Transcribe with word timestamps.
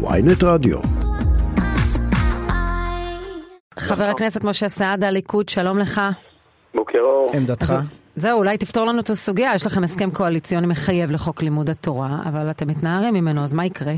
ויינט 0.00 0.44
רדיו. 0.44 0.78
חבר 3.78 4.04
הכנסת 4.04 4.44
משה 4.44 4.68
סעדה, 4.68 5.10
ליכוד, 5.10 5.48
שלום 5.48 5.78
לך. 5.78 6.00
בוקר 6.74 6.98
אור. 6.98 7.32
עמדתך? 7.34 7.74
זהו, 8.16 8.38
אולי 8.38 8.58
תפתור 8.58 8.86
לנו 8.86 9.00
את 9.00 9.10
הסוגיה, 9.10 9.50
יש 9.54 9.66
לכם 9.66 9.84
הסכם 9.84 10.10
קואליציוני 10.10 10.66
מחייב 10.66 11.10
לחוק 11.10 11.42
לימוד 11.42 11.70
התורה, 11.70 12.08
אבל 12.28 12.50
אתם 12.50 12.68
מתנערים 12.68 13.14
ממנו, 13.14 13.42
אז 13.42 13.54
מה 13.54 13.66
יקרה? 13.66 13.92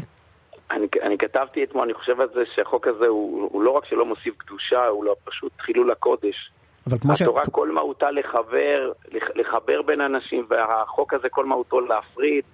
אני, 0.70 0.86
אני 1.02 1.18
כתבתי 1.18 1.64
אתמול, 1.64 1.84
אני 1.84 1.94
חושב 1.94 2.20
על 2.20 2.28
זה 2.34 2.42
שהחוק 2.54 2.86
הזה 2.86 3.06
הוא, 3.06 3.48
הוא 3.52 3.62
לא 3.62 3.70
רק 3.70 3.84
שלא 3.84 4.06
מוסיף 4.06 4.34
קדושה, 4.36 4.86
הוא 4.86 5.04
לא 5.04 5.14
פשוט 5.24 5.52
חילול 5.60 5.90
הקודש. 5.90 6.50
אבל 6.86 6.98
כמו 6.98 7.16
ש... 7.16 7.22
התורה 7.22 7.42
כל 7.52 7.70
מהותה 7.74 8.10
לחבר, 8.10 8.92
לח- 9.12 9.30
לחבר 9.36 9.82
בין 9.82 10.00
אנשים, 10.00 10.46
והחוק 10.50 11.14
הזה 11.14 11.28
כל 11.28 11.46
מהותו 11.46 11.80
להפריד, 11.80 12.44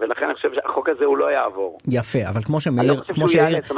ולכן 0.00 0.24
אני 0.24 0.34
חושב 0.34 0.54
שהחוק 0.54 0.88
הזה 0.88 1.04
הוא 1.04 1.18
לא 1.18 1.30
יעבור. 1.32 1.78
יפה, 1.88 2.18
אבל 2.28 2.42
כמו 2.42 2.60
שמאיר, 2.60 2.92
לא 2.92 3.00
חושב 3.00 3.12
כמו 3.14 3.26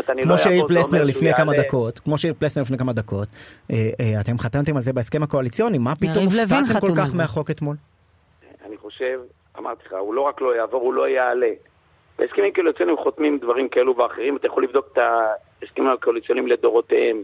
אני 0.09 0.23
כמו 0.23 0.31
לא 0.31 0.37
זה 0.37 0.69
פלסנר 0.69 1.05
לפני 1.05 1.35
כמה. 1.35 1.53
דקות, 1.57 1.99
כמו 1.99 2.19
שהעיר 2.19 2.35
פלסנר 2.39 2.63
לפני 2.63 2.79
כמה 2.79 2.93
דקות, 2.93 3.29
אה, 3.71 3.91
אה, 4.01 4.21
אתם 4.21 4.39
חתמתם 4.39 4.77
על 4.77 4.83
זה 4.83 4.93
בהסכם 4.93 5.23
הקואליציוני, 5.23 5.79
מה 5.79 5.97
פתאום 5.97 6.25
הופתעתם 6.25 6.81
כל 6.81 6.93
כך. 6.97 7.15
מהחוק 7.15 7.51
אתמול? 7.51 7.77
אני 8.67 8.77
חושב, 8.77 9.21
אמרתי 9.59 9.83
לך, 9.87 9.93
הוא 10.01 10.15
לא 10.15 10.21
רק 10.21 10.41
לא 10.41 10.57
יעבור, 10.57 10.83
הוא 10.83 10.95
לא 10.95 11.09
יעלה. 11.09 11.51
בהסכמים 12.19 12.53
קואליציוניים 12.55 12.97
חותמים 12.99 13.39
דברים 13.39 13.69
כאלו 13.69 13.97
ואחרים, 13.97 14.37
אתה 14.37 14.47
יכול 14.47 14.63
לבדוק 14.65 14.87
את 14.93 14.99
ההסכמים 15.63 15.89
הקואליציוניים 15.89 16.47
לדורותיהם. 16.47 17.23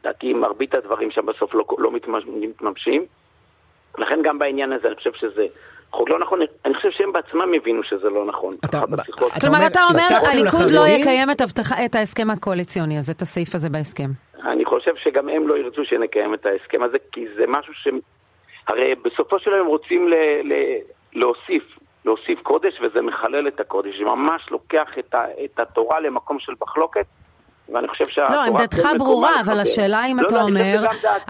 לדעתי 0.00 0.32
מרבית 0.34 0.74
הדברים 0.74 1.10
שם 1.10 1.26
בסוף 1.26 1.54
לא, 1.54 1.64
לא 1.78 1.90
מתממש- 1.92 2.28
מתממשים. 2.40 3.06
לכן 3.98 4.20
גם 4.22 4.38
בעניין 4.38 4.72
הזה 4.72 4.88
אני 4.88 4.96
חושב 4.96 5.12
שזה 5.12 5.46
חוק 5.90 6.08
לא 6.10 6.18
נכון, 6.18 6.40
אני 6.64 6.74
חושב 6.74 6.90
שהם 6.90 7.12
בעצמם 7.12 7.54
הבינו 7.56 7.82
שזה 7.82 8.08
לא 8.10 8.26
נכון. 8.26 8.54
אתה-. 8.64 8.66
אתה 8.68 9.40
כלומר, 9.40 9.56
אומר, 9.56 9.66
אתה 9.66 9.80
אומר, 9.90 10.28
הליכוד 10.30 10.70
לא? 10.70 10.86
יקיים 10.86 11.30
את 11.30 11.40
הבטחה- 11.40 11.84
את 11.84 11.94
ההסכם 11.94 12.30
הקואליציוני 12.30 12.98
הזה, 12.98 13.12
את 13.12 13.22
הסעיף 13.22 13.54
הזה 13.54 13.68
בהסכם. 13.68 14.10
אני 14.44 14.64
חושב 14.64 14.96
שגם 14.96 15.28
הם 15.28 15.48
לא 15.48 15.58
ירצו 15.58 15.84
שנקיים 15.84 16.34
את 16.34 16.46
ההסכם 16.46 16.82
הזה, 16.82 16.96
כי 17.12 17.26
זה 17.36 17.44
משהו 17.48 17.74
ש... 17.74 17.88
הרי 18.68 18.94
בסופו 19.04 19.38
של 19.38 19.54
הם 19.54 19.66
רוצים 19.66 20.08
ל... 20.08 20.14
ל... 20.44 20.52
להוסיף, 21.12 21.78
להוסיף 22.04 22.40
קודש, 22.42 22.80
וזה 22.80 23.02
מחלל 23.02 23.48
את 23.48 23.60
הקודש. 23.60 23.98
זה 23.98 24.04
ממש 24.04 24.42
לוקח 24.50 24.88
את, 24.98 25.14
ה... 25.14 25.24
את 25.44 25.60
התורה 25.60 26.00
למקום 26.00 26.38
של 26.38 26.52
מחלוקת, 26.62 27.06
ואני 27.68 27.88
חושב 27.88 28.06
שהתורה... 28.08 28.36
לא, 28.36 28.42
עמדתך 28.42 28.76
כן 28.76 28.94
מקומה 28.94 28.98
ברורה. 28.98 29.40
אבל 29.40 29.60
השאלה 29.60 30.06
אם 30.06 30.20
לא, 30.20 30.26
אתה 30.26 30.34
לא, 30.34 30.40
חושב 30.40 30.50
אומר. 30.50 30.84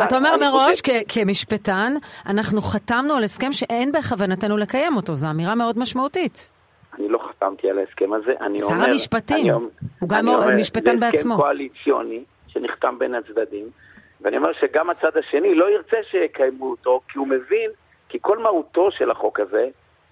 אתה 0.04 0.16
אומר 0.16 0.36
מראש 0.40 0.80
כמשפטן, 1.08 1.94
אנחנו 2.26 2.62
חתמנו 2.62 3.14
על 3.14 3.24
הסכם 3.24 3.52
שאין 3.52 3.92
בכוונתנו 3.92 4.56
לקיים 4.56 4.96
אותו, 4.96 5.14
זו 5.14 5.30
אמירה 5.30 5.54
מאוד 5.54 5.78
משמעותית. 5.78 6.50
אני 6.98 7.08
לא 7.08 7.18
חתמתי 7.28 7.70
על 7.70 7.78
ההסכם 7.78 8.12
הזה, 8.12 8.32
אני 8.40 8.60
שר 8.60 8.66
אומר... 8.66 8.84
המשפטים. 8.84 9.36
אני 9.36 9.52
אומר- 9.52 9.68
הוא 9.98 10.08
גם 10.08 10.26
משפטן 10.60 10.94
זה 10.94 11.00
בעצמו. 11.00 11.34
הסכם 11.34 11.42
קואליציוני 11.42 12.24
שנחתם 12.48 12.98
בין 12.98 13.14
הצדדים, 13.14 13.64
ואני 14.20 14.36
אומר 14.36 14.50
שגם 14.60 14.90
הצד 14.90 15.16
השני 15.16 15.54
לא 15.54 15.70
ירצה 15.70 15.96
שיקיימו 16.10 16.70
אותו, 16.70 17.00
כי 17.08 17.18
הוא 17.18 17.28
מבין, 17.28 17.70
כי 18.08 18.18
כל 18.20 18.38
מהותו 18.38 18.90
של 18.90 19.10
החוק 19.10 19.40
הזה, 19.40 19.68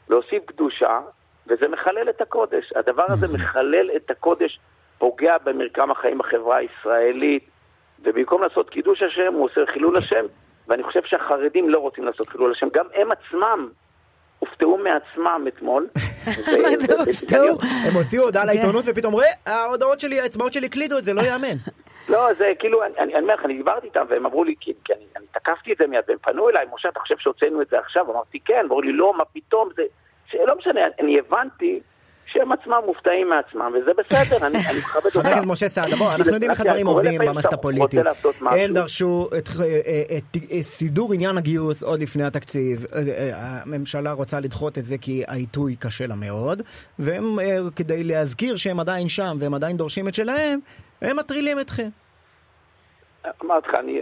להוסיף 0.09 0.45
קדושה, 0.47 1.01
וזה 1.47 1.69
מחלל 1.69 2.09
את 2.09 2.21
הקודש. 2.21 2.73
הדבר 2.77 3.05
הזה 3.09 3.29
מחלל 3.37 3.91
את 3.97 4.11
הקודש, 4.11 4.59
פוגע 5.03 5.39
במרקם 5.45 5.91
החיים 5.91 6.19
בחברה 6.19 6.57
הישראלית, 6.57 7.45
ובמקום 8.03 8.43
לעשות 8.43 8.71
קידוש 8.71 9.03
השם, 9.03 9.33
הוא 9.35 9.45
עושה 9.45 9.61
חילול 9.73 9.97
השם, 9.97 10.25
ואני 10.69 10.83
חושב 10.83 11.01
שהחרדים 11.05 11.69
לא 11.69 11.79
רוצים 11.79 12.05
לעשות 12.05 12.29
חילול 12.29 12.53
השם, 12.53 12.69
גם 12.73 12.87
הם 12.95 13.09
עצמם. 13.13 13.69
הופתעו 14.39 14.79
מעצמם 14.79 15.45
אתמול. 15.49 15.87
מה 16.63 16.77
זה 16.77 16.99
הופתעו? 16.99 17.59
הם 17.87 17.95
הוציאו 17.95 18.25
הודעה 18.25 18.43
כן. 18.43 18.49
לעיתונות 18.49 18.85
ופתאום, 18.87 19.15
ראה, 19.15 19.33
ההודעות 19.47 20.01
שלי, 20.01 20.21
האצבעות 20.21 20.53
שלי 20.53 20.67
הקלידו 20.67 20.99
את 20.99 21.05
זה, 21.05 21.13
לא 21.13 21.23
יאמן. 21.23 21.57
לא, 22.13 22.35
זה 22.39 22.53
כאילו, 22.59 22.83
אני, 22.99 23.15
אומר 23.15 23.35
לך, 23.35 23.45
אני 23.45 23.57
דיברתי 23.57 23.87
איתם 23.87 24.05
והם 24.09 24.27
אמרו 24.27 24.45
לי, 24.45 24.55
כי, 24.61 24.73
כי 24.85 24.93
אני, 24.93 25.05
אני 25.17 25.27
תקפתי 25.33 25.73
את 25.73 25.79
זה 25.79 25.87
מיד, 25.87 26.05
והם 26.09 26.19
פנו 26.23 26.49
אליי, 26.49 26.67
משה, 26.75 26.89
אתה 26.89 27.01
חושב 27.01 27.19
שהוצאנו 27.19 27.63
את 27.63 27.69
זה 27.69 27.79
עכשיו? 27.79 28.11
אמרתי, 28.11 28.39
כן, 28.45 28.61
אמרו 28.65 28.83
לי, 28.83 28.93
לא, 28.93 29.15
מה 29.19 29.25
פתאום, 29.25 29.69
זה, 29.77 29.83
שלא 30.27 30.57
משנה, 30.59 30.81
אני, 30.85 30.93
אני 31.01 31.19
הבנתי 31.19 31.81
שהם 32.33 32.53
עצמם 32.53 32.81
מופתעים 32.87 33.29
מעצמם, 33.29 33.73
וזה 33.75 33.91
בסדר, 33.99 34.47
אני, 34.47 34.59
מכבד 34.59 35.05
אותם. 35.05 35.11
חבר 35.21 35.29
הכנסת 35.29 35.47
משה 35.47 35.69
סעדה, 35.69 35.97
בוא, 35.97 36.15
אנחנו 36.15 36.33
יודעים 36.33 36.51
איך 36.51 36.61
הדברים 36.61 36.87
עובדים 36.87 37.21
במערכת 37.21 37.53
הפוליטית. 37.53 38.01
הם 38.41 38.75
דרשו 38.75 39.29
את 39.39 39.49
אה, 39.61 39.65
אה, 39.65 40.19
אה, 40.53 40.63
סידור 40.63 41.13
עניין 41.13 41.39
הגיוס 41.39 41.83
עוד 41.83 42.01
לפני 42.01 42.25
התקציב. 42.25 42.87
הממשלה 43.35 44.13
רוצה 44.13 44.41
לדחות 44.41 44.79
את 44.79 44.85
זה 44.85 44.99
כי 44.99 45.23
העיתוי 45.29 45.77
קשה 45.77 46.07
לה 46.07 46.15
מאוד, 46.15 46.63
והם, 46.99 47.39
כדי 47.77 48.05
להזכיר 48.05 48.57
שהם 48.57 48.81
עדיין 48.81 49.09
שם 49.09 49.37
והם 49.39 49.55
עדיין 49.55 49.77
דורשים 49.77 50.09
את 50.09 50.15
שלהם, 50.15 50.61
הם 51.03 51.17
מטרילים 51.17 51.61
אתכם. 51.61 51.89
אמרתי 53.45 53.69
לך, 53.69 53.75
אני, 53.75 54.01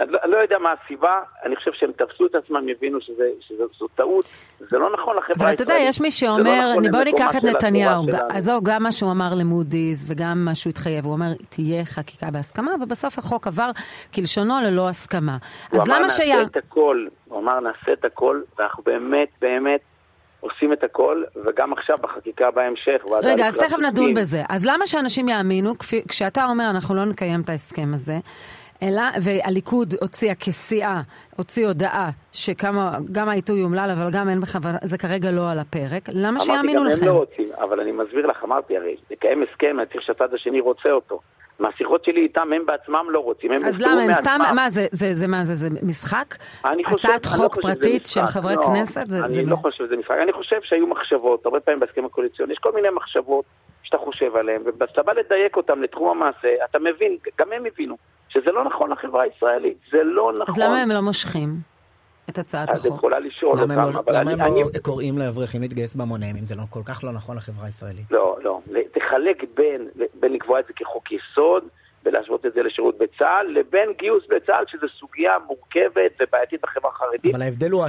אני, 0.00 0.12
לא- 0.12 0.18
אני 0.24 0.32
לא 0.32 0.36
יודע 0.36 0.58
מה 0.58 0.74
הסיבה, 0.84 1.12
אני 1.44 1.56
חושב 1.56 1.70
שהם 1.74 1.90
תפסו 1.92 2.26
את 2.26 2.34
עצמם, 2.34 2.66
הבינו 2.76 2.98
שזו 3.40 3.88
טעות, 3.94 4.24
זה 4.58 4.78
לא 4.78 4.92
נכון 4.92 5.16
לחברה 5.16 5.34
אבל 5.46 5.54
אתה 5.54 5.62
יודע, 5.62 5.74
הישראלית. 5.74 5.94
יש 5.94 6.00
מי 6.00 6.06
לא 6.06 6.10
שאומר, 6.10 6.70
נכון 6.72 6.90
בוא 6.90 7.00
ניקח 7.04 7.36
את 7.36 7.44
נתניהו. 7.44 8.02
עזוב, 8.28 8.64
גם 8.64 8.82
מה 8.82 8.92
שהוא 8.92 9.10
אמר 9.10 9.30
למודי'ס 9.34 10.04
וגם 10.08 10.44
מה 10.44 10.54
שהוא 10.54 10.70
התחייב, 10.70 11.04
הוא 11.04 11.12
אומר, 11.12 11.26
תהיה 11.48 11.84
חקיקה 11.84 12.30
בהסכמה, 12.30 12.70
ובסוף 12.82 13.18
החוק 13.18 13.46
עבר 13.46 13.70
כלשונו 14.14 14.54
ללא 14.64 14.88
הסכמה. 14.88 15.36
הוא 15.70 15.80
אז 15.80 15.86
אמר 15.86 15.94
למה 15.96 16.02
נעשה 16.04 16.22
שיה... 16.22 16.42
את 16.42 16.56
הכל, 16.56 17.06
הוא 17.28 17.40
אמר 17.40 17.60
נעשה 17.60 17.92
את 17.92 18.04
הכל, 18.04 18.40
ואנחנו 18.58 18.82
באמת 18.82 19.28
באמת 19.40 19.80
עושים 20.40 20.72
את 20.72 20.84
הכל, 20.84 21.22
וגם 21.44 21.72
עכשיו 21.72 21.98
בחקיקה 22.00 22.50
בהמשך. 22.50 23.02
רגע, 23.22 23.46
אז 23.46 23.58
תכף 23.58 23.78
נדון. 23.78 24.14
בזה. 24.14 24.42
אז 24.48 24.66
למה 24.66 24.86
שאנשים 24.86 25.28
יאמינו, 25.28 25.78
כפי- 25.78 26.02
כשאתה 26.08 26.44
אומר 26.44 26.70
אנחנו 26.70 26.94
לא 26.94 27.04
נקיים 27.04 27.40
את 27.40 27.48
ההסכם 27.48 27.90
הזה, 27.94 28.18
אלא, 28.82 29.02
והליכוד 29.22 29.94
הוציאה 30.00 30.34
כסיעה, 30.34 31.02
הוציא 31.36 31.66
הודעה 31.66 32.10
שגם 32.32 33.28
העיתוי 33.28 33.62
אומלל, 33.62 33.90
אבל 33.96 34.10
גם 34.12 34.28
אין 34.28 34.40
בכוונה, 34.40 34.78
זה 34.82 34.98
כרגע 34.98 35.30
לא 35.30 35.50
על 35.50 35.58
הפרק, 35.58 36.08
למה 36.12 36.40
שיאמינו 36.40 36.80
אמרתי, 36.80 36.94
לכם? 36.94 37.04
גם 37.06 37.08
הם 37.08 37.14
לא 37.14 37.20
רוצים, 37.20 37.48
אבל 37.58 37.80
אני 37.80 37.92
מסביר 37.92 38.26
לך, 38.26 38.44
אמרתי 38.44 38.76
הרי, 38.76 38.96
לקיים 39.10 39.42
הסכם, 39.42 39.78
אני 39.78 39.86
צריך 39.86 40.02
שהצד 40.02 40.34
השני 40.34 40.60
רוצה 40.60 40.90
אותו. 40.90 41.20
מהשיחות 41.58 42.04
שלי 42.04 42.20
איתם, 42.20 42.52
הם 42.52 42.66
בעצמם 42.66 43.06
לא 43.10 43.18
רוצים, 43.18 43.52
הם 43.52 43.64
אז 43.64 43.82
למה, 43.82 44.02
הם 44.02 44.12
סתם. 44.12 44.40
מה 44.54 44.70
זה, 44.70 44.86
זה, 44.90 45.14
זה 45.14 45.26
מה 45.26 45.44
זה, 45.44 45.54
זה 45.54 45.68
משחק? 45.82 46.34
אני 46.64 46.84
חושב, 46.84 47.08
הצעת 47.08 47.26
לא 47.26 47.30
חוק 47.30 47.54
שזה 47.54 47.62
פרטית 47.62 48.02
משחק, 48.02 48.20
של 48.20 48.26
חברי 48.26 48.56
לא, 48.56 48.62
כנסת? 48.62 49.04
זה, 49.08 49.18
אני 49.24 49.32
זה 49.32 49.42
לא 49.42 49.56
חושב 49.56 49.84
שזה 49.84 49.96
משחק, 49.96 50.16
אני 50.22 50.32
חושב 50.32 50.56
שהיו 50.62 50.86
מחשבות, 50.86 51.46
הרבה 51.46 51.60
פעמים 51.60 51.80
בהסכם 51.80 52.04
הקואליציוני, 52.04 52.52
יש 52.52 52.58
כל 52.58 52.72
מיני 52.72 52.88
מחשבות 52.94 53.44
שאתה 53.82 53.98
חושב 53.98 54.36
עליהן, 54.36 54.62
וכשאתה 54.64 55.02
בא 55.02 55.12
לדייק 55.12 55.56
אותן 55.56 55.78
לתחום 55.78 56.10
המעשה, 56.10 56.48
אתה 56.70 56.78
מבין, 56.78 57.16
גם 57.38 57.52
הם 57.52 57.64
הבינו, 57.66 57.96
שזה 58.28 58.52
לא 58.52 58.64
נכון 58.64 58.90
לחברה 58.90 59.22
הישראלית, 59.22 59.76
זה 59.92 60.02
לא 60.04 60.32
נכון. 60.32 60.44
אז 60.48 60.58
למה 60.58 60.82
הם 60.82 60.90
לא 60.90 61.00
מושכים 61.00 61.71
את 62.30 62.38
הצעת 62.38 62.68
אז 62.70 62.80
את 62.80 62.86
החוק? 62.86 62.98
יכולה 62.98 63.18
לשאול 63.20 63.52
למה 63.62 63.62
אותם, 63.74 63.88
הם 63.88 63.94
לא- 63.94 64.00
אבל 64.00 64.20
למה 64.20 64.32
אני... 64.32 64.42
הם 64.42 64.52
אני- 64.52 64.62
לא 64.74 64.78
קוראים 64.82 65.18
לאברכים 65.18 65.60
להתגייס 65.60 65.94
בהמוניהם, 65.94 66.36
אם 66.36 66.46
זה 66.46 66.54
לא 66.54 66.62
כל 66.70 66.80
כך 66.84 67.04
לא 67.04 67.12
נכון 67.12 67.36
לחברה 67.36 67.66
הישראלית? 67.66 68.10
לא, 68.10 68.36
לא. 68.42 68.60
תחלק 68.92 69.44
בין, 69.56 69.88
בין 70.20 70.32
לקבוע 70.32 70.60
את 70.60 70.66
זה 70.66 70.72
כחוק 70.76 71.04
יסוד 71.12 71.64
ולהשוות 72.04 72.46
את 72.46 72.52
זה 72.54 72.62
לשירות 72.62 72.98
בצה"ל, 72.98 73.46
לבין 73.46 73.88
גיוס 73.98 74.24
בצה"ל, 74.28 74.64
שזו 74.68 74.86
סוגיה 75.00 75.32
מורכבת 75.46 76.12
ובעייתית 76.22 76.60
בחברה 76.62 76.90
החרדית. 76.90 77.34
אבל 77.34 77.42
ההבדל 77.42 77.70
הוא 77.70 77.84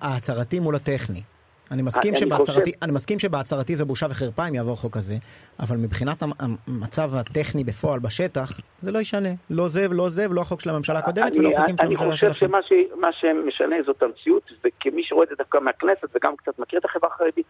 ההצהרתי 0.00 0.60
מול 0.60 0.74
הטכני. 0.76 1.22
אני 1.70 1.82
מסכים, 1.82 2.14
אני 2.14 2.20
שבהצהרתי, 2.20 2.60
חושב- 2.64 2.78
אני 2.82 2.92
מסכים 2.92 3.18
שבהצהרתי 3.18 3.76
זה 3.76 3.84
בושה 3.84 4.06
וחרפה 4.10 4.48
אם 4.48 4.54
יעבור 4.54 4.76
חוק 4.76 4.94
כזה, 4.96 5.14
אבל 5.60 5.76
מבחינת 5.76 6.22
המ- 6.22 6.32
המצב 6.68 7.14
הטכני 7.14 7.64
בפועל 7.64 7.98
בשטח, 8.00 8.52
זה 8.82 8.92
לא 8.92 8.98
ישנה. 8.98 9.28
לא 9.50 9.68
זה 9.68 9.86
ולא 9.90 10.08
זה 10.08 10.30
ולא 10.30 10.40
החוק 10.40 10.60
של 10.60 10.70
הממשלה 10.70 10.98
הקודמת 10.98 11.36
ולא 11.36 11.48
אני, 11.48 11.56
חוקים 11.56 11.76
של 11.76 11.86
אני 11.86 11.94
הממשלה 11.94 12.10
חושב 12.12 12.32
שלכם. 12.32 12.46
שמה 12.46 12.58
ש, 12.62 12.72
מה 13.00 13.08
שמשנה 13.12 13.76
זאת 13.86 14.02
המציאות, 14.02 14.42
וכמי 14.64 15.02
שרואה 15.04 15.24
את 15.24 15.28
זה 15.28 15.34
דווקא 15.38 15.58
מהכנסת 15.58 16.08
וגם 16.16 16.36
קצת 16.36 16.58
מכיר 16.58 16.78
את 16.78 16.84
החברה 16.84 17.10
החרדית, 17.14 17.46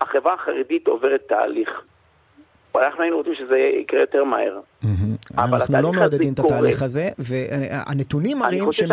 החברה 0.00 0.34
החרדית 0.34 0.86
עוברת 0.86 1.20
תהליך. 1.28 1.68
אנחנו 2.76 3.02
היינו 3.02 3.16
רוצים 3.16 3.34
שזה 3.38 3.56
יקרה 3.82 4.00
יותר 4.00 4.24
מהר. 4.24 4.60
אבל 5.36 5.58
אנחנו 5.60 5.80
לא 5.82 5.92
מעודדים 5.92 6.32
את 6.32 6.38
התהליך. 6.38 6.82
הזה, 6.82 7.08
והנתונים 7.18 8.36
אני 8.36 8.46
מראים 8.46 8.64
חושב 8.64 8.86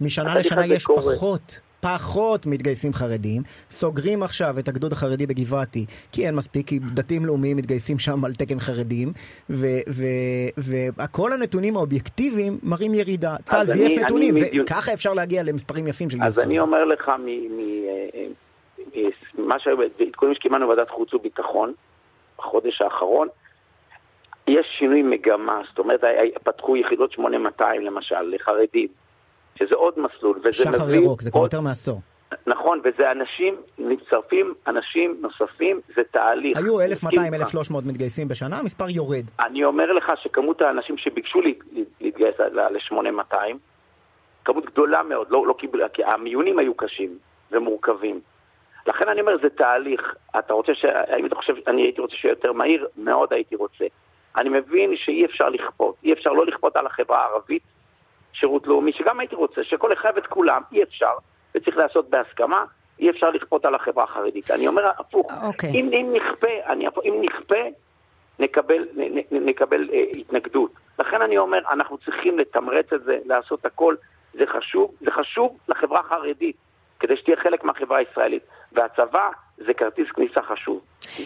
שמשנה 0.00 0.34
לשנה 0.34 0.66
יש. 0.66 0.84
פחות. 0.84 1.60
פחות 1.86 2.46
מתגייסים 2.46 2.92
חרדים, 2.92 3.42
סוגרים 3.70 4.22
עכשיו 4.22 4.58
את 4.58 4.68
הגדוד 4.68 4.92
החרדי 4.92 5.26
בגבעתי, 5.26 5.86
כי 6.12 6.26
אין 6.26 6.34
מספיק, 6.34 6.66
כי 6.68 6.78
דתיים 6.78 7.26
לאומיים 7.26 7.56
מתגייסים 7.56 7.98
שם 7.98 8.24
על 8.24 8.34
תקן 8.34 8.60
חרדים, 8.60 9.12
וכל 10.98 11.32
הנתונים 11.32 11.76
האובייקטיביים 11.76 12.58
מראים 12.62 12.94
ירידה. 12.94 13.36
צה"ל 13.44 13.66
זייף 13.66 14.02
נתונים, 14.02 14.34
אני 14.34 14.40
זה- 14.40 14.46
מדיון- 14.48 14.66
ככה 14.66 14.92
אפשר 14.92 15.12
להגיע 15.14 15.42
למספרים 15.42 15.86
יפים 15.86 16.10
של 16.10 16.16
גיוס 16.16 16.26
אז 16.28 16.38
אני. 16.38 16.58
אומר 16.60 16.84
לך, 16.84 17.10
ממה 19.38 19.58
שהעדכונים 19.58 20.34
שקיבלנו 20.34 20.66
בוועדת 20.66 20.90
חוץ 20.90 21.14
וביטחון 21.14 21.72
בחודש 22.38 22.82
האחרון, 22.82 23.28
יש 24.48 24.66
שינוי 24.78 25.02
מגמה, 25.02 25.60
זאת 25.68 25.78
אומרת, 25.78 26.00
פתחו 26.44 26.76
יחידות 26.76 27.12
8200 27.12 27.82
למשל, 27.82 28.20
לחרדים, 28.22 28.88
שזה 29.58 29.74
עוד 29.74 29.94
מסלול, 29.98 30.38
וזה 30.38 30.52
שחר 30.52 30.84
מביא 30.84 30.94
ירוק, 30.96 31.22
זה 31.22 31.30
כבר 31.30 31.40
עוד- 31.40 31.46
יותר 31.46 31.60
מעשור. 31.60 32.00
נכון, 32.46 32.80
וזה 32.84 33.10
אנשים, 33.10 33.56
מצטרפים 33.78 34.54
אנשים 34.66 35.16
נוספים, 35.20 35.80
זה 35.96 36.02
תהליך. 36.10 36.58
היו 36.58 36.80
אני 36.80 36.86
1,200, 36.86 37.22
מסכים 37.22 37.34
איתך. 37.34 37.46
1,300 37.46 37.84
מתגייסים 37.86 38.28
בשנה, 38.28 38.58
המספר 38.58 38.88
יורד. 38.90 39.24
אני 39.40 39.64
אומר 39.64 39.92
לך 39.92 40.12
שכמות 40.22 40.62
האנשים 40.62 40.96
שביקשו 40.98 41.40
לה- 41.40 41.50
להתגייס 42.00 42.34
ל-8200, 42.40 43.36
כמות 44.44 44.64
גדולה 44.66 45.02
מאוד, 45.02 45.26
לא, 45.30 45.46
לא 45.46 45.52
קיבלו, 45.58 45.84
כי 45.92 46.04
המיונים 46.04 46.58
היו 46.58 46.74
קשים 46.74 47.18
ומורכבים. 47.52 48.20
לכן 48.86 49.08
אני 49.08 49.20
אומר, 49.20 49.36
זה 49.42 49.48
תהליך. 49.50 50.14
אתה 50.38 50.52
רוצה 50.54 50.74
ש... 50.74 50.84
האם 50.84 51.26
אתה 51.26 51.34
חושב, 51.34 51.54
אני 51.66 51.82
הייתי 51.82 52.00
רוצה 52.00 52.16
שיהיה 52.16 52.32
יותר 52.32 52.52
מהיר? 52.52 52.86
מאוד 52.96 53.32
הייתי 53.32 53.56
רוצה. 53.56 53.84
אני 54.36 54.48
מבין 54.48 54.96
שאי 54.96 55.24
אפשר 55.24 55.48
לכפות, 55.48 55.94
אי 56.04 56.12
אפשר 56.12 56.32
לא 56.32 56.46
לכפות 56.46 56.76
על 56.76 56.86
החברה 56.86 57.24
הערבית 57.24 57.62
שירות 58.32 58.66
לאומי, 58.66 58.92
שגם 58.92 59.20
הייתי 59.20 59.34
רוצה, 59.34 59.64
שכל 59.64 59.92
אחד 59.92 60.18
את 60.18 60.26
כולם, 60.26 60.62
אי 60.72 60.82
אפשר, 60.82 61.12
וצריך 61.54 61.76
לעשות 61.76 62.10
בהסכמה, 62.10 62.64
אי 62.98 63.10
אפשר 63.10 63.30
לכפות 63.30 63.64
על 63.64 63.74
החברה 63.74 64.04
החרדית. 64.04 64.50
אני 64.50 64.68
אומר 64.68 64.90
הפוך, 64.98 65.32
אוקיי. 65.42 65.70
אם, 65.70 65.90
אם 65.92 66.12
נכפה, 66.12 66.46
אני, 66.66 66.86
אם 67.04 67.22
נכפה, 67.22 67.62
נקבל, 68.38 68.86
נ, 68.96 69.18
נ, 69.18 69.46
נקבל 69.48 69.88
אה, 69.92 70.04
התנגדות. 70.18 70.70
לכן 70.98 71.22
אני 71.22 71.38
אומר, 71.38 71.58
אנחנו 71.70 71.98
צריכים 71.98 72.38
לתמרץ 72.38 72.92
את 72.92 73.04
זה, 73.04 73.18
לעשות 73.24 73.66
הכל, 73.66 73.94
זה 74.34 74.46
חשוב, 74.46 74.94
זה 75.00 75.10
חשוב 75.10 75.58
לחברה 75.68 76.00
החרדית, 76.00 76.56
כדי 77.00 77.16
שתהיה 77.16 77.36
חלק 77.36 77.64
מהחברה 77.64 77.98
הישראלית. 77.98 78.42
והצבא 78.72 79.28
זה 79.66 79.72
כרטיס 79.74 80.06
כניסה 80.14 80.40
חשוב. 80.52 80.80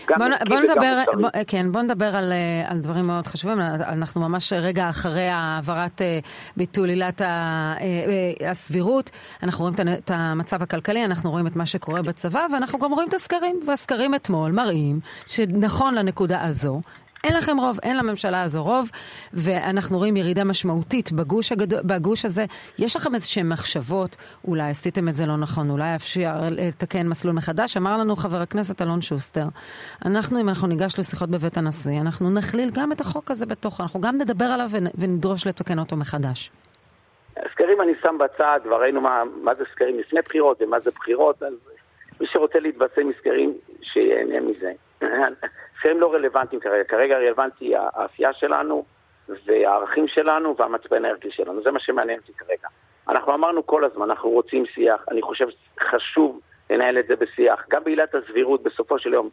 בוא, 0.08 0.26
בוא 0.48 0.60
נדבר. 0.60 1.02
בוא, 1.20 1.28
כן, 1.46 1.72
בוא 1.72 1.82
נדבר 1.82 2.16
על, 2.16 2.32
אה, 2.32 2.70
על 2.70 2.80
דברים 2.80 3.06
מאוד 3.06 3.26
חשובים. 3.26 3.60
אנחנו 3.60 4.20
ממש 4.20 4.52
רגע 4.52 4.88
אחרי 4.88 5.28
העברת 5.28 6.02
אה, 6.02 6.18
ביטול 6.56 6.88
עילת 6.88 7.22
אה, 7.22 7.74
הסבירות. 8.50 9.10
אנחנו 9.42 9.64
רואים 9.64 9.76
את 9.98 10.10
המצב 10.14 10.62
הכלכלי, 10.62 11.04
אנחנו 11.04 11.30
רואים 11.30 11.46
את 11.46 11.56
מה 11.56 11.66
שקורה 11.66 12.02
בצבא, 12.02 12.46
ואנחנו 12.52 12.78
גם 12.78 12.92
רואים 12.92 13.08
את 13.08 13.14
הסקרים. 13.14 13.60
והסקרים 13.66 14.14
אתמול 14.14 14.52
מראים 14.52 15.00
שנכון 15.26 15.94
לנקודה 15.94 16.44
הזו, 16.44 16.80
אין 17.24 17.34
לכם 17.36 17.56
רוב, 17.56 17.78
אין 17.82 17.96
לממשלה 17.96 18.42
הזו 18.42 18.62
רוב, 18.62 18.90
ואנחנו 19.32 19.98
רואים 19.98 20.16
ירידה 20.16 20.44
משמעותית 20.44 21.12
בגוש, 21.12 21.52
הגדול, 21.52 21.80
בגוש 21.84 22.24
הזה. 22.24 22.44
יש 22.78 22.96
לכם 22.96 23.14
איזשהן 23.14 23.48
מחשבות, 23.48 24.16
אולי 24.48 24.70
עשיתם 24.70 25.08
את 25.08 25.14
זה 25.14 25.26
לא 25.26 25.36
נכון, 25.36 25.70
אולי 25.70 25.96
אפשר 25.96 26.34
לתקן 26.50 27.08
מסלול 27.08 27.34
מחדש? 27.34 27.76
אמר 27.76 27.96
לנו 27.96 28.16
חבר 28.16 28.40
הכנסת 28.40 28.82
אלון 28.82 29.00
שוסטר, 29.00 29.44
אנחנו, 30.04 30.40
אם 30.40 30.48
אנחנו 30.48 30.66
ניגש 30.68 30.98
לשיחות 30.98 31.30
בבית 31.30 31.56
הנשיא, 31.56 32.00
אנחנו 32.00 32.30
נכליל 32.30 32.70
גם 32.72 32.92
את 32.92 33.00
החוק 33.00 33.30
הזה 33.30 33.46
בתוכו, 33.46 33.82
אנחנו 33.82 34.00
גם 34.00 34.16
נדבר 34.16 34.44
עליו 34.44 34.68
ונ- 34.72 34.90
ונדרוש 35.00 35.46
לתקן 35.46 35.78
אותו 35.78 35.96
מחדש. 35.96 36.50
סקרים 37.52 37.80
אני 37.82 37.92
שם 38.02 38.16
בצד, 38.18 38.60
וראינו 38.64 39.00
מה, 39.00 39.22
מה 39.42 39.54
זה 39.54 39.64
סקרים 39.72 39.98
לפני 39.98 40.20
בחירות 40.24 40.62
ומה 40.62 40.80
זה 40.80 40.90
בחירות, 40.90 41.42
אז 41.42 41.54
מי 42.20 42.26
שרוצה 42.32 42.58
להתבשם 42.58 43.08
מסקרים, 43.08 43.54
שיהנה 43.82 44.40
מזה. 44.40 44.72
סקרים 45.86 46.00
לא 46.00 46.14
רלוונטיים 46.14 46.60
כרגע, 46.60 46.84
כרגע 46.84 47.18
רלוונטי 47.18 47.72
העשייה 47.76 48.32
שלנו 48.32 48.84
והערכים 49.28 50.08
שלנו 50.08 50.54
והמצפן 50.58 51.04
הערכי 51.04 51.30
שלנו, 51.30 51.62
זה 51.62 51.70
מה 51.70 51.80
שמעניין 51.80 52.18
אותי 52.18 52.32
כרגע. 52.32 52.68
אנחנו 53.08 53.34
אמרנו 53.34 53.66
כל 53.66 53.84
הזמן, 53.84 54.10
אנחנו 54.10 54.30
רוצים 54.30 54.66
שיח, 54.66 55.04
אני 55.10 55.22
חושב 55.22 55.46
שחשוב 55.48 56.40
לנהל 56.70 56.98
את 56.98 57.06
זה 57.06 57.16
בשיח, 57.16 57.64
גם 57.68 57.84
בעילת 57.84 58.14
הסבירות 58.14 58.62
בסופו 58.62 58.98
של 58.98 59.14
יום. 59.14 59.30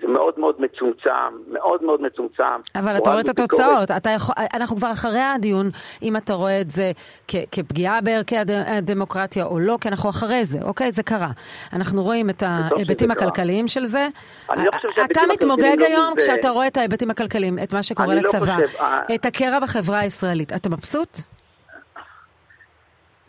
זה 0.00 0.08
מאוד 0.08 0.34
מאוד 0.38 0.54
מצומצם, 0.58 1.10
מאוד 1.52 1.82
מאוד 1.82 2.00
מצומצם. 2.02 2.44
אבל 2.74 2.96
אתה 2.96 3.10
רואה 3.10 3.20
את. 3.20 3.28
התוצאות, 3.28 3.90
אתה 3.90 4.10
יכול, 4.10 4.34
אנחנו 4.54 4.76
כבר 4.76 4.92
אחרי 4.92 5.20
הדיון, 5.20 5.70
אם 6.02 6.16
אתה 6.16 6.32
רואה 6.34 6.60
את 6.60 6.70
זה 6.70 6.92
כ, 7.28 7.34
כפגיעה 7.52 8.00
בערכי 8.00 8.38
הד, 8.38 8.50
הדמוקרטיה 8.50 9.44
או 9.44 9.58
לא, 9.60 9.78
כי 9.80 9.88
אנחנו 9.88 10.10
אחרי 10.10 10.44
זה, 10.44 10.58
אוקיי? 10.62 10.92
זה 10.92 11.02
קרה. 11.02 11.30
אנחנו 11.72 12.02
רואים 12.02 12.30
את 12.30 12.42
ההיבטים. 12.42 13.10
הכלכליים 13.10 13.68
של 13.68 13.84
זה. 13.84 14.08
אני 14.50 14.64
לא 14.66 14.70
חושב 14.72 14.88
אתה 15.12 15.20
מתמוגג 15.32 15.76
לא 15.80 15.86
היום 15.86 16.12
מזה. 16.16 16.22
כשאתה 16.22 16.48
רואה 16.48 16.66
את 16.66 16.76
ההיבטים 16.76 17.10
הכלכליים, 17.10 17.58
את 17.62 17.72
מה 17.72 17.82
שקורה 17.82 18.14
לא 18.14 18.20
לצבא, 18.20 18.38
חושב, 18.40 18.76
אה, 18.80 19.00
את 19.14 19.24
הקרע 19.24 19.60
בחברה 19.60 19.98
הישראלית. 19.98 20.52
אתה 20.52 20.68
מבסוט? 20.68 21.18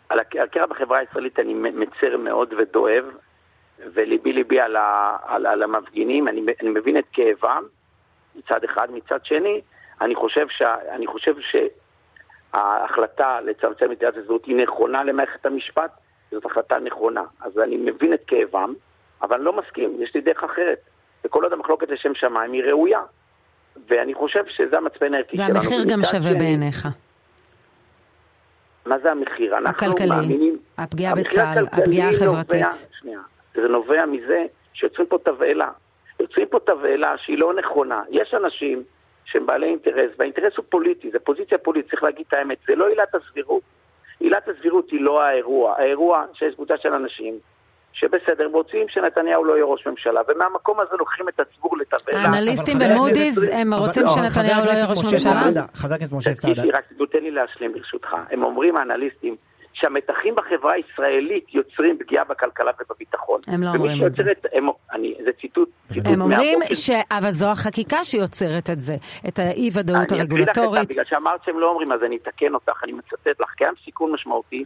על 0.08 0.18
הק- 0.18 0.36
הקרע 0.36 0.66
בחברה 0.66 0.98
הישראלית 0.98 1.38
אני 1.38 1.54
מצר 1.54 2.16
מאוד 2.24 2.54
ודואב, 2.58 3.04
וליבי 3.94 4.32
ליבי 4.32 4.60
על, 4.60 4.76
ה, 4.76 5.16
על, 5.26 5.46
על 5.46 5.62
המפגינים, 5.62 6.28
אני, 6.28 6.40
אני 6.62 6.68
מבין 6.70 6.98
את 6.98 7.04
כאבם 7.12 7.62
מצד 8.34 8.64
אחד, 8.64 8.88
מצד 8.90 9.18
שני, 9.24 9.60
אני 10.00 10.14
חושב, 10.14 10.46
שה, 10.48 10.74
אני 10.90 11.06
חושב 11.06 11.34
שההחלטה 12.52 13.40
לצמצם 13.40 13.92
את 13.92 14.00
עילת 14.02 14.16
הזהות 14.16 14.44
היא 14.44 14.56
נכונה 14.56 15.04
למערכת 15.04 15.46
המשפט, 15.46 15.90
זאת 16.30 16.44
החלטה 16.44 16.78
נכונה. 16.78 17.22
אז 17.40 17.58
אני 17.58 17.76
מבין 17.76 18.14
את 18.14 18.20
כאבם, 18.26 18.74
אבל 19.22 19.36
אני 19.36 19.44
לא 19.44 19.52
מסכים, 19.52 20.02
יש 20.02 20.14
לי 20.14 20.20
דרך 20.20 20.44
אחרת. 20.44 20.78
וכל 21.24 21.42
עוד 21.44 21.52
המחלוקת 21.52 21.88
לשם 21.90 22.14
שמיים 22.14 22.52
היא 22.52 22.62
ראויה. 22.64 23.00
ואני 23.88 24.14
חושב 24.14 24.44
שזה 24.48 24.76
המצפן 24.76 25.14
הערכי 25.14 25.36
שלנו. 25.36 25.54
והמחיר 25.54 25.84
גם 25.88 26.02
שווה 26.02 26.22
שני- 26.22 26.38
בעיניך. 26.38 26.88
מה 28.86 28.98
זה 28.98 29.10
המחיר? 29.10 29.58
אנחנו 29.58 29.70
הכלכלי, 29.88 30.08
מאמינים... 30.08 30.56
הפגיעה 30.78 31.12
המחיר 31.12 31.24
בצה"ל, 31.30 31.58
הכלכלי 31.66 31.82
הפגיעה 31.82 32.08
החברתית. 32.08 32.62
נובע, 32.62 32.76
שנייה, 33.00 33.18
זה 33.62 33.68
נובע 33.68 34.06
מזה 34.06 34.44
שיוצרים 34.72 35.06
פה 35.06 35.18
תבהלה. 35.24 35.70
יוצרים 36.20 36.46
פה 36.50 36.58
תבהלה 36.66 37.14
שהיא 37.18 37.38
לא 37.38 37.54
נכונה. 37.54 38.02
יש 38.10 38.34
אנשים 38.34 38.82
שהם 39.24 39.46
בעלי 39.46 39.66
אינטרס, 39.66 40.10
והאינטרס 40.18 40.56
הוא 40.56 40.64
פוליטי, 40.68 41.10
זה 41.10 41.18
פוזיציה 41.18 41.58
פוליטית, 41.58 41.90
צריך 41.90 42.02
להגיד 42.02 42.24
את 42.28 42.34
האמת, 42.34 42.58
זה 42.68 42.74
לא 42.74 42.88
עילת 42.88 43.14
הסבירות. 43.14 43.62
עילת 44.20 44.48
הסבירות 44.48 44.90
היא 44.90 45.00
לא 45.00 45.22
האירוע. 45.22 45.74
האירוע 45.78 46.24
שיש 46.34 46.54
קבוצה 46.54 46.74
של 46.82 46.92
אנשים 46.92 47.34
שבסדר, 47.92 48.46
רוצים 48.46 48.88
שנתניהו 48.88 49.44
לא 49.44 49.54
יהיה 49.54 49.64
ראש 49.64 49.86
ממשלה, 49.86 50.20
ומהמקום 50.28 50.80
הזה 50.80 50.96
לוקחים 50.98 51.28
את 51.28 51.40
הציבור 51.40 51.78
לתבהלה. 51.78 52.28
האנליסטים 52.28 52.78
במודי'ס, 52.78 53.38
הם 53.52 53.74
רוצים 53.74 54.02
לא, 54.02 54.08
שנתניהו 54.08 54.64
לא 54.64 54.70
יהיה 54.70 54.86
ראש 54.86 55.04
משה 55.04 55.12
ממשלה? 55.12 55.62
חבר 55.74 55.94
הכנסת 55.94 56.12
משה 56.12 56.34
סעדה, 56.34 56.54
תקשיב, 56.54 56.74
רק 56.74 56.84
תן 57.12 57.22
לי 57.22 57.30
להשלים 57.30 57.72
ברשותך. 57.72 58.16
הם 58.30 58.42
אומרים, 58.42 58.76
האנליסטים, 58.76 59.36
שהמתחים 59.80 60.34
בחברה 60.34 60.72
הישראלית 60.74 61.54
יוצרים 61.54 61.98
פגיעה 61.98 62.24
בכלכלה 62.24 62.70
ובביטחון. 62.80 63.40
הם 63.46 63.62
לא 63.62 63.68
אומרים 63.68 64.06
את 64.06 64.14
זה. 64.14 64.22
הם, 64.52 64.66
אני, 64.92 65.14
זה 65.24 65.30
ציטוט. 65.40 65.68
ציטוט 65.92 66.06
הם 66.06 66.20
אומרים. 66.22 66.58
ש... 66.74 66.90
אבל 67.10 67.30
זו 67.30 67.50
החקיקה 67.50 68.04
שיוצרת 68.04 68.70
את 68.70 68.80
זה, 68.80 68.96
את 69.28 69.38
האי-ודאות 69.38 70.12
אני 70.12 70.22
אקריא 70.22 70.42
לך 70.42 70.48
את 70.48 70.56
ה- 70.56 70.60
הרגולטורית. 70.60 70.88
בגלל 70.88 71.04
שאמרת 71.04 71.40
שהם 71.44 71.60
לא 71.60 71.70
אומרים, 71.70 71.92
אז 71.92 72.00
אני 72.06 72.16
אתקן 72.22 72.54
אותך, 72.54 72.84
אני 72.84 72.92
מצטט 72.92 73.40
לך. 73.40 73.50
קיים 73.56 73.72
סיכון 73.84 74.12
משמעותי 74.12 74.64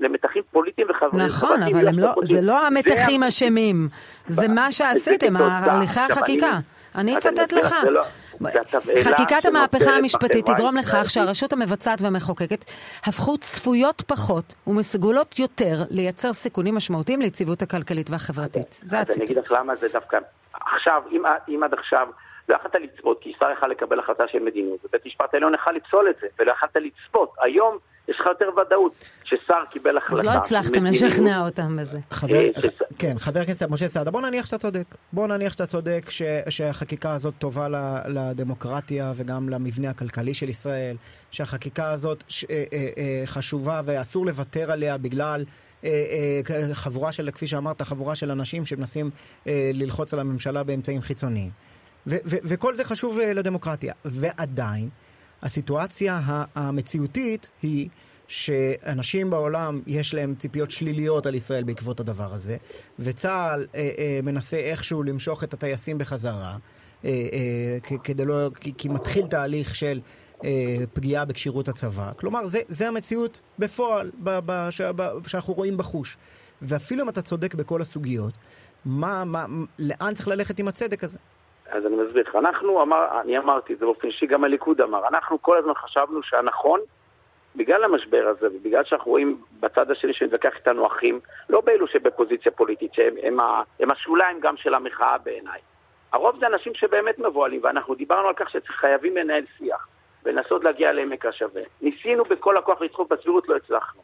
למתחים 0.00 0.42
פוליטיים 0.52 0.86
וחברתיים. 0.90 1.22
נכון, 1.24 1.62
אבל 1.62 1.88
הם 1.88 1.98
לא, 1.98 2.12
זה 2.22 2.40
לא 2.42 2.66
המתחים 2.66 3.22
אשמים, 3.22 3.88
זה 4.26 4.48
מה 4.48 4.72
שעשיתם. 4.72 5.36
הליכי 5.36 6.00
החקיקה. 6.00 6.58
אני- 6.94 7.18
אצטט 7.18 7.52
לך. 7.52 7.74
חקיקת 9.02 9.44
המהפכה 9.44 9.90
המשפטית 9.90 10.46
תגרום 10.46 10.76
לכך. 10.76 11.10
שהרשות 11.10 11.52
המבצעת 11.52 12.00
והמחוקקת 12.00 12.64
הפכו 13.04 13.38
צפויות 13.38 14.02
פחות 14.06 14.54
ומסוגלות 14.66 15.38
יותר 15.38 15.82
לייצר 15.90 16.32
סיכונים 16.32 16.74
משמעותיים 16.74 17.20
ליציבות 17.20 17.62
הכלכלית 17.62 18.10
והחברתית. 18.10 18.80
זה 18.82 19.00
אז 19.00 19.06
אני 19.10 19.24
אגיד 19.24 19.38
הציטוט. 19.38 19.44
לך 19.44 19.58
למה 19.60 19.74
זה 19.76 19.88
דווקא... 19.92 20.18
עכשיו, 20.60 21.02
אם, 21.10 21.22
אם 21.48 21.62
עד 21.62 21.74
עכשיו 21.74 22.08
לא 22.48 22.56
יכולת 22.56 22.74
לצפות, 22.74 23.18
כי 23.20 23.32
שר 23.38 23.50
יכול 23.50 23.70
לקבל 23.70 23.98
החלטה 23.98 24.24
של 24.28 24.38
מדיניות, 24.38 24.84
ובית 24.84 25.06
משפט 25.06 25.34
העליון 25.34 25.54
יכול 25.54 25.74
לפסול 25.74 26.10
את 26.10 26.16
זה, 26.20 26.26
ולא 26.38 26.52
יכולת 26.52 26.76
לצפות. 26.76 27.34
היום 27.40 27.78
יש 28.08 28.20
לך 28.20 28.26
יותר 28.26 28.48
ודאות, 28.60 28.92
ששר 29.24 29.64
קיבל 29.70 29.96
החלטה. 29.96 30.20
אז 30.20 30.24
לא 30.24 30.30
הצלחתם 30.30 30.84
לשכנע 30.84 31.46
אותם 31.46 31.76
בזה. 31.80 31.98
חבר, 32.10 32.36
אה, 32.36 32.50
כן, 32.98 33.18
חבר 33.18 33.40
הכנסת 33.40 33.62
משה 33.62 33.88
סעדה, 33.88 34.10
בוא 34.10 34.20
נניח 34.20 34.46
שאתה 34.46 34.58
צודק. 34.58 34.84
בוא 35.12 35.26
נניח 35.26 35.52
שאתה 35.52 35.66
צודק 35.66 36.06
ש, 36.10 36.22
שהחקיקה 36.48 37.12
הזאת 37.12 37.34
טובה 37.38 37.68
לדמוקרטיה 38.08 39.12
וגם 39.16 39.48
למבנה 39.48 39.90
הכלכלי 39.90 40.34
של 40.34 40.48
ישראל, 40.48 40.96
שהחקיקה 41.30 41.90
הזאת 41.90 42.24
ש, 42.28 42.44
אה, 42.44 42.64
אה, 42.72 43.22
חשובה 43.26 43.80
ואסור 43.84 44.26
לוותר 44.26 44.72
עליה 44.72 44.98
בגלל 44.98 45.44
חבורה 46.72 47.12
של, 47.12 47.30
כפי 47.30 47.46
שאמרת, 47.46 47.82
חבורה 47.82 48.14
של 48.14 48.30
אנשים 48.30 48.66
שמנסים 48.66 49.10
ללחוץ 49.46 50.14
על 50.14 50.20
הממשלה 50.20 50.62
באמצעים 50.62 51.00
חיצוניים. 51.00 51.50
וכל 52.26 52.74
זה 52.74 52.84
חשוב 52.84 53.18
לדמוקרטיה. 53.18 53.94
ועדיין, 54.04 54.88
הסיטואציה 55.42 56.20
המציאותית 56.54 57.50
היא 57.62 57.88
שאנשים 58.28 59.30
בעולם 59.30 59.80
יש 59.86 60.14
להם 60.14 60.34
ציפיות 60.38 60.70
שליליות 60.70 61.26
על 61.26 61.34
ישראל 61.34 61.64
בעקבות 61.64 62.00
הדבר 62.00 62.32
הזה, 62.32 62.56
וצה"ל 62.98 63.66
אה, 63.74 63.90
אה, 63.98 64.20
מנסה 64.22 64.56
איכשהו 64.56 65.02
למשוך 65.02 65.44
את 65.44 65.54
הטייסים 65.54 65.98
בחזרה, 65.98 66.56
אה, 67.04 67.10
אה, 67.10 67.98
כדי 67.98 68.24
לא, 68.24 68.50
כי, 68.60 68.72
כי 68.78 68.88
מתחיל 68.88 69.26
תהליך 69.26 69.74
של 69.74 70.00
אה, 70.44 70.76
פגיעה 70.92 71.24
בכשירות 71.24 71.68
הצבא. 71.68 72.12
כלומר, 72.16 72.46
זה, 72.46 72.60
זה 72.68 72.88
המציאות 72.88 73.40
בפועל, 73.58 74.10
ב, 74.22 74.38
ב, 74.46 74.70
ש, 74.70 74.80
ב, 74.80 75.02
שאנחנו 75.26 75.54
רואים 75.54 75.76
בחוש. 75.76 76.16
ואפילו 76.62 77.04
אם 77.04 77.08
אתה 77.08 77.22
צודק 77.22 77.54
בכל 77.54 77.82
הסוגיות, 77.82 78.34
מה, 78.84 79.24
מה, 79.24 79.46
לאן 79.78 80.14
צריך 80.14 80.28
ללכת 80.28 80.58
עם 80.58 80.68
הצדק 80.68 81.04
הזה? 81.04 81.18
אז 81.72 81.86
אני 81.86 81.96
מסביר 81.96 82.24
לך. 82.28 82.36
אנחנו, 82.36 82.82
אמר, 82.82 83.20
אני 83.20 83.38
אמרתי 83.38 83.72
את 83.74 83.78
זה 83.78 83.84
באופן 83.84 84.08
אישי, 84.08 84.26
גם 84.26 84.44
הליכוד 84.44 84.80
אמר, 84.80 85.08
אנחנו 85.08 85.42
כל 85.42 85.58
הזמן 85.58 85.74
חשבנו 85.74 86.22
שהנכון 86.22 86.80
בגלל 87.56 87.84
המשבר 87.84 88.34
הזה, 88.36 88.46
ובגלל 88.46 88.84
שאנחנו 88.84 89.10
רואים 89.10 89.40
בצד 89.60 89.90
השני 89.90 90.14
שמתווכח 90.14 90.56
איתנו 90.56 90.86
אחים, 90.86 91.20
לא 91.48 91.60
באלו 91.60 91.86
שבפוזיציה 91.86 92.52
פוליטית, 92.52 92.94
שהם 92.94 93.14
הם, 93.22 93.38
הם 93.80 93.90
השוליים 93.90 94.40
גם 94.40 94.56
של 94.56 94.74
המחאה 94.74 95.18
בעיניי. 95.18 95.60
הרוב 96.12 96.38
זה 96.40 96.46
אנשים 96.46 96.74
שבאמת 96.74 97.18
מבוהלים, 97.18 97.60
ואנחנו 97.62 97.94
דיברנו 97.94 98.28
על 98.28 98.34
כך 98.34 98.50
שחייבים 98.50 99.16
לנהל 99.16 99.44
שיח, 99.58 99.88
ולנסות 100.24 100.64
להגיע 100.64 100.92
לעמק 100.92 101.26
השווה. 101.26 101.62
ניסינו 101.80 102.24
בכל 102.24 102.56
הכוח 102.56 102.80
לדחוף 102.80 103.12
בסבירות, 103.12 103.48
לא 103.48 103.56
הצלחנו. 103.56 104.02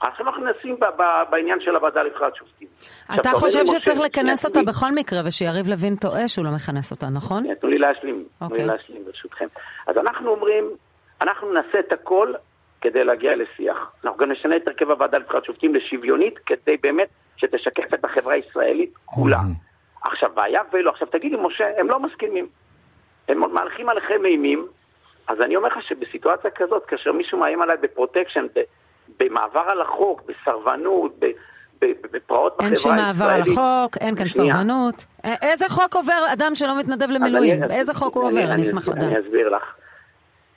עכשיו 0.00 0.26
אנחנו 0.26 0.42
מנסים 0.42 0.76
בעניין 1.30 1.60
של 1.60 1.76
הוועדה 1.76 2.02
לבחירת 2.02 2.36
שופטים. 2.36 2.68
אתה 3.14 3.30
חושב 3.34 3.66
שצריך 3.66 4.00
לכנס 4.00 4.46
אותה 4.46 4.60
בכל 4.62 4.92
מקרה, 4.94 5.20
ושיריב 5.26 5.68
לוין 5.68 5.96
טועה 5.96 6.28
שהוא 6.28 6.44
לא 6.44 6.50
מכנס 6.50 6.90
אותה, 6.90 7.06
נכון? 7.08 7.54
תנו 7.54 7.68
לי 7.68 7.78
להשלים, 7.78 8.14
תנו 8.14 8.48
לי 8.48 8.52
אוקיי. 8.52 8.66
להשלים 8.66 9.04
ברשותכם. 9.04 9.46
אז 9.86 9.96
אנחנו 9.96 10.30
אומרים, 10.30 10.64
אנחנו 11.20 11.52
נעשה 11.52 11.78
את 11.78 11.92
הכל 11.92 12.32
כדי 12.80 13.04
להגיע 13.04 13.32
לשיח. 13.36 13.92
אנחנו 14.04 14.18
גם 14.18 14.32
נשנה 14.32 14.56
את 14.56 14.68
הרכב 14.68 14.90
הוועדה 14.90 15.18
לבחירת 15.18 15.44
שופטים 15.44 15.74
לשוויונית, 15.74 16.38
כדי 16.46 16.76
באמת 16.76 17.08
שתשקף 17.36 17.94
את 17.94 18.04
החברה 18.04 18.34
הישראלית 18.34 18.94
כולה. 19.04 19.40
עכשיו, 20.02 20.30
והיה 20.36 20.62
ולא, 20.72 20.90
עכשיו 20.90 21.08
תגידי, 21.08 21.36
משה, 21.36 21.64
הם 21.78 21.88
לא 21.88 22.00
מסכימים. 22.00 22.48
הם 23.28 23.54
מהלכים 23.54 23.88
עליכם 23.88 24.24
אימים, 24.24 24.66
אז 25.28 25.40
אני 25.40 25.56
אומר 25.56 25.68
לך 25.68 25.82
שבסיטואציה 25.82 26.50
כזאת, 26.50 26.86
כאשר 26.86 27.12
מישהו 27.12 27.38
מאיים 27.38 27.62
עליי 27.62 27.76
ב 27.76 27.82
protection, 27.82 28.46
במעבר 29.20 29.64
על 29.66 29.80
החוק, 29.80 30.22
בסרבנות, 30.26 31.12
בפרעות 31.80 32.56
בחברה 32.56 32.68
הישראלית. 32.68 32.70
אין 32.70 32.76
שום 32.76 32.96
מעבר 32.96 33.24
על 33.24 33.40
החוק, 33.40 33.96
אין 34.00 34.16
כאן 34.16 34.28
סרבנות. 34.28 35.04
איזה 35.42 35.68
חוק 35.68 35.94
עובר 35.94 36.24
אדם 36.32 36.54
שלא 36.54 36.78
מתנדב 36.78 37.10
למילואים? 37.10 37.64
איזה 37.70 37.94
חוק 37.94 38.14
הוא 38.14 38.24
עובר? 38.24 38.52
אני 38.52 38.62
אשמח 38.62 38.88
לדעת. 38.88 39.02
אני 39.02 39.20
אסביר 39.20 39.48
לך. 39.48 39.74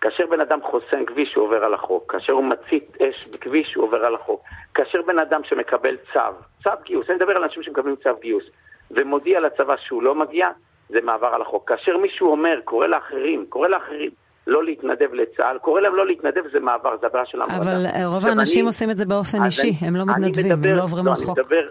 כאשר 0.01 0.23
בן 0.29 0.41
אדם 0.41 0.59
חוסם 0.61 1.05
כביש 1.05 1.35
הוא 1.35 1.43
עובר 1.45 1.63
על 1.63 1.73
החוק, 1.73 2.11
כאשר 2.11 2.33
הוא 2.33 2.43
מצית 2.43 2.97
אש 3.01 3.27
בכביש 3.27 3.75
הוא 3.75 3.83
עובר 3.83 4.05
על 4.05 4.15
החוק, 4.15 4.43
כאשר 4.73 5.01
בן 5.01 5.19
אדם 5.19 5.41
שמקבל 5.43 5.95
צו, 6.13 6.19
צו 6.63 6.69
גיוס, 6.85 7.09
אני 7.09 7.15
מדבר 7.15 7.37
על 7.37 7.43
אנשים 7.43 7.63
שמקבלים 7.63 7.95
צו 7.95 8.09
גיוס, 8.21 8.43
ומודיע 8.91 9.39
לצבא 9.39 9.75
שהוא 9.77 10.03
לא 10.03 10.15
מגיע, 10.15 10.47
זה 10.89 11.01
מעבר 11.01 11.27
על 11.27 11.41
החוק. 11.41 11.69
כאשר 11.69 11.97
מישהו 11.97 12.31
אומר, 12.31 12.59
קורא 12.63 12.87
לאחרים, 12.87 13.45
קורא 13.49 13.67
לאחרים 13.67 14.11
לא 14.47 14.63
להתנדב 14.63 15.13
לצה"ל, 15.13 15.57
קורא 15.57 15.81
להם 15.81 15.95
לא 15.95 16.07
להתנדב, 16.07 16.43
זה 16.51 16.59
מעבר, 16.59 16.97
זה 17.01 17.07
עבירה 17.07 17.25
של 17.25 17.41
המועדה. 17.41 17.71
אבל 17.71 17.85
אה, 17.85 18.07
רוב 18.07 18.25
האנשים 18.25 18.65
עושים 18.65 18.91
את 18.91 18.97
זה 18.97 19.05
באופן 19.05 19.43
אישי, 19.43 19.61
אני, 19.61 19.87
הם 19.87 19.95
לא 19.95 20.05
מתנדבים, 20.05 20.45
מדבר, 20.45 20.69
הם 20.69 20.75
לא 20.75 20.83
עוברים 20.83 21.05
לא, 21.05 21.11
לחוק. 21.11 21.37
אני 21.37 21.45
מדבר 21.45 21.69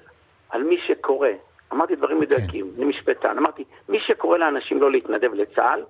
על 0.50 0.62
מי 0.62 0.76
שקורא, 0.86 1.28
אמרתי 1.72 1.96
דברים 1.96 2.20
מדויקים, 2.20 2.70
אני 2.76 2.84
משפטן, 2.84 3.38
אמרתי, 3.38 3.64
מי 3.88 3.98
שקורא 4.06 4.38
לאנשים 4.38 4.80
לא 4.80 4.90
להתנדב 4.90 5.34
לצה"ל, 5.34 5.82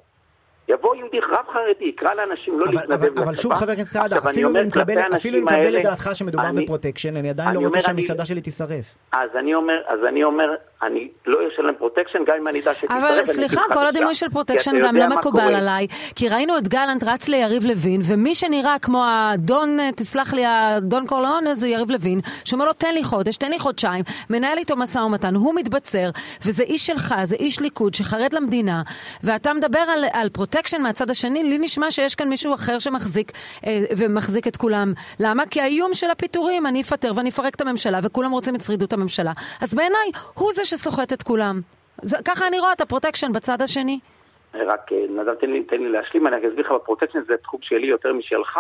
יבוא 0.69 0.97
יהודי 0.97 1.19
רב 1.21 1.45
חרדי, 1.53 1.85
יקרא 1.85 2.15
לאנשים 2.15 2.61
לא 2.61 2.67
להתנדב 2.67 3.05
לצבא. 3.05 3.23
אבל 3.23 3.37
שוב 3.37 3.55
חבר 3.55 3.73
הכנסת 3.73 3.93
סעדה, 3.93 4.19
אפילו 4.19 4.49
אם 4.49 4.57
נקבל 4.57 5.77
את 5.77 5.83
דעתך 5.83 6.11
שמדובר 6.15 6.53
בפרוטקשן, 6.57 7.17
אני 7.17 7.31
עדיין 7.31 7.55
לא 7.55 7.61
רוצה 7.61 7.83
שהמסעדה 7.83 8.27
שלי 8.27 8.41
תישרף. 8.41 8.95
אז 9.13 9.31
אני 9.39 9.55
אומר, 9.55 9.75
אז 9.89 9.99
אני 10.09 10.25
אומר, 10.25 10.45
אני 10.83 11.09
לא 11.27 11.39
אשלם 11.49 11.75
פרוטקשן 11.79 12.19
גם 12.27 12.35
אם 12.41 12.49
אני 12.49 12.61
אדע 12.61 12.75
שתישרף. 12.75 12.91
אבל 12.91 13.25
סליחה, 13.25 13.61
כל 13.75 13.87
הדימוי 13.87 14.15
של 14.15 14.29
פרוטקשן 14.29 14.81
גם 14.83 14.97
לא 14.97 15.09
מקובל 15.09 15.55
עליי, 15.55 15.87
כי 16.17 16.29
ראינו 16.29 16.59
את 16.59 16.69
גלנט 16.69 17.05
רץ 17.05 17.29
ליריב 17.29 17.65
לוין, 17.65 18.01
ומי 18.05 18.35
שנראה 18.35 18.77
כמו 18.83 19.05
האדון, 19.05 19.79
תסלח 19.97 20.35
לי, 20.35 20.45
האדון 20.45 21.07
קורלאון, 21.07 21.55
זה 21.55 21.69
יריב 21.69 21.91
לוין, 21.91 22.21
שאומר 22.45 22.65
לו 22.65 22.73
תן 22.73 22.95
לי 22.95 23.05
חודש, 23.05 23.37
תן 23.37 23.51
לי 23.51 23.59
חודשיים, 23.59 24.05
מנהל 24.31 24.59
איתו 24.59 24.77
משא 24.77 24.99
ומתן, 24.99 25.35
הוא 25.35 25.55
מתבצר, 25.55 26.11
וזה 26.47 26.63
איש 26.63 26.87
שלך, 26.87 27.15
זה 27.25 27.37
איש 27.37 27.61
ליכוד 27.61 27.95
שחרד 27.95 28.33
למדינה, 28.33 28.83
ואתה 29.25 29.55
מדבר 29.55 29.85
על 30.13 30.29
פרוטקשן. 30.29 30.52
פרוטקשן 30.53 30.83
מהצד 30.83 31.11
השני, 31.11 31.43
לי 31.43 31.59
נשמע 31.59 31.91
שיש 31.91 32.15
כאן 32.15 32.29
מישהו 32.29 32.55
אחר 32.55 32.79
שמחזיק 32.79 33.33
אה, 33.67 33.79
ומחזיק 33.99 34.47
את 34.47 34.57
כולם. 34.57 34.93
למה? 35.21 35.47
כי 35.47 35.61
האיום 35.61 35.95
של 35.95 36.11
הפיטורים, 36.11 36.67
אני 36.67 36.81
אפטר 36.81 37.13
ואני 37.17 37.29
אפרק 37.29 37.55
את 37.55 37.61
הממשלה 37.61 37.99
וכולם 38.03 38.31
רוצים 38.31 38.55
את 38.55 38.61
שרידות 38.61 38.93
הממשלה. 38.93 39.33
אז 39.63 39.75
בעיניי, 39.75 40.11
הוא 40.35 40.53
זה 40.53 40.65
שסוחט 40.65 41.13
את 41.13 41.23
כולם. 41.23 41.61
זה, 42.03 42.17
ככה 42.25 42.47
אני 42.47 42.59
רואה 42.59 42.73
את 42.73 42.81
הפרוטקשן 42.81 43.33
בצד 43.33 43.63
השני. 43.63 43.99
רק 44.55 44.93
אה, 44.93 45.05
נדב, 45.11 45.35
תן 45.35 45.51
לי, 45.51 45.63
תן 45.63 45.77
לי 45.77 45.89
להשלים, 45.89 46.27
אני 46.27 46.37
אסביר 46.37 46.67
לך, 46.67 46.73
בפרוטקשן 46.73 47.21
זה 47.27 47.37
תחום 47.37 47.61
שלי 47.63 47.87
יותר 47.87 48.13
משלך. 48.13 48.59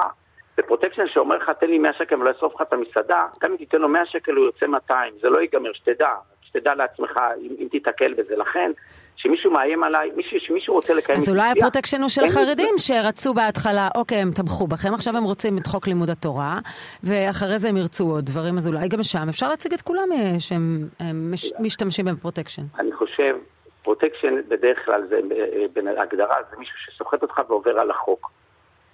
בפרוטקשן 0.59 1.03
שאומר 1.07 1.37
לך, 1.37 1.51
תן 1.61 1.67
לי 1.67 1.79
100 1.79 1.93
שקל 1.93 2.21
ולא 2.21 2.31
אשרוף 2.31 2.55
לך 2.55 2.63
את 2.69 2.73
המסעדה, 2.73 3.27
גם 3.43 3.51
אם 3.51 3.57
תיתן 3.57 3.79
לו 3.79 3.89
100 3.89 4.07
שקל 4.07 4.33
הוא 4.33 4.45
יוצא 4.45 4.67
200, 4.67 5.15
זה 5.23 5.29
לא 5.29 5.41
ייגמר, 5.41 5.73
שתדע, 5.73 6.11
שתדע 6.43 6.75
לעצמך 6.75 7.21
אם, 7.41 7.51
אם 7.59 7.69
תיתקל 7.71 8.15
בזה. 8.15 8.37
לכן, 8.37 8.71
שמישהו 9.17 9.51
מאיים 9.51 9.85
עליי, 9.85 10.11
מישהו, 10.17 10.41
שמישהו 10.41 10.75
רוצה 10.75 10.95
לקיים... 10.95 11.19
אז 11.19 11.31
אולי 11.31 11.51
הפרוטקשן 11.51 12.01
הוא 12.01 12.09
של 12.09 12.29
חרדים 12.29 12.75
שרצו 12.79 13.35
בהתחלה, 13.35 13.89
אוקיי, 13.95 14.19
הם 14.19 14.31
תמכו 14.31 14.67
בכם, 14.67 14.95
עכשיו 14.95 15.17
הם 15.17 15.25
רוצים 15.25 15.59
את 15.59 15.67
חוק 15.67 15.87
לימוד 15.87 16.11
התורה, 16.11 16.59
ואחרי 17.05 17.59
זה 17.59 17.69
הם 17.69 17.77
ירצו 17.77 18.05
עוד 18.11 18.25
דברים, 18.25 18.57
אז 18.57 18.69
אולי 18.69 18.89
גם 18.89 19.03
שם 19.03 19.29
אפשר 19.29 19.49
להציג 19.49 19.73
את 19.73 19.83
כולם 19.83 20.13
אה, 20.13 20.41
שהם 20.41 20.89
מש, 21.15 21.53
משתמשים 21.61 22.05
בפרוטקשן. 22.05 22.63
אני 22.79 22.93
חושב, 22.93 23.37
פרוטקשן 23.83 24.35
בדרך 24.49 24.85
כלל 24.85 25.07
זה, 25.09 25.17
אה, 25.17 25.65
בהגדרה, 25.75 26.37
זה 26.51 26.57
מישהו 26.59 26.77
שסוחט 26.79 27.23
אותך 27.23 27.41
ועובר 27.49 27.79
על 27.79 27.91
החוק. 27.91 28.31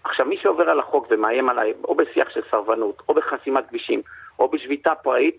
עכשיו, 0.05 0.27
מי 0.27 0.37
שעובר 0.43 0.71
על 0.71 0.81
החוק 0.81 1.07
ומאיים 1.11 1.49
עליי, 1.49 1.73
או 1.85 1.95
בשיח 1.95 2.31
של 2.31 2.41
סרבנות, 2.51 3.03
או 3.09 3.15
בחסימת 3.15 3.69
כבישים, 3.69 4.03
או 4.39 4.49
בשביתה 4.49 4.95
פראית, 4.95 5.39